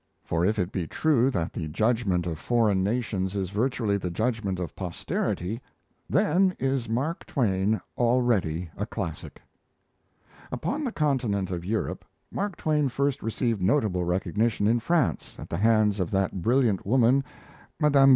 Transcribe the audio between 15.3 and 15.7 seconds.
at the